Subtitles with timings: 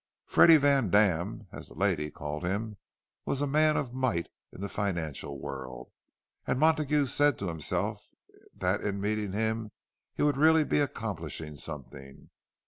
[0.25, 2.75] "Freddie" Vandam, as the lady called him,
[3.23, 5.91] was a man of might in the financial world;
[6.47, 8.07] and Montague said to himself
[8.55, 9.69] that in meeting him
[10.15, 12.31] he would really be accomplishing something.